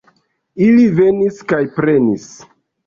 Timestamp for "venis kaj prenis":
1.01-2.29